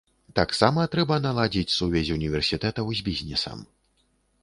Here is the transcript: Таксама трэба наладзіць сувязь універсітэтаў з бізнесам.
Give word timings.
Таксама 0.37 0.85
трэба 0.95 1.17
наладзіць 1.27 1.75
сувязь 1.77 2.11
універсітэтаў 2.17 2.85
з 3.01 3.09
бізнесам. 3.11 3.59